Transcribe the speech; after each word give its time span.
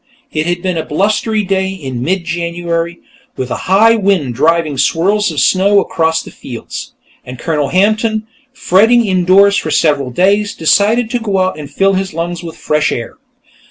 It 0.31 0.47
had 0.47 0.63
been 0.63 0.77
a 0.79 0.83
blustery 0.83 1.43
day 1.43 1.69
in 1.69 2.01
mid 2.01 2.23
January, 2.23 2.97
with 3.37 3.51
a 3.51 3.69
high 3.69 3.95
wind 3.95 4.33
driving 4.33 4.75
swirls 4.79 5.29
of 5.29 5.39
snow 5.39 5.79
across 5.79 6.23
the 6.23 6.31
fields, 6.31 6.93
and 7.23 7.37
Colonel 7.37 7.67
Hampton, 7.69 8.25
fretting 8.51 9.05
indoors 9.05 9.57
for 9.57 9.69
several 9.69 10.09
days, 10.09 10.55
decided 10.55 11.11
to 11.11 11.19
go 11.19 11.37
out 11.37 11.59
and 11.59 11.69
fill 11.69 11.93
his 11.93 12.15
lungs 12.15 12.41
with 12.41 12.57
fresh 12.57 12.91
air. 12.91 13.17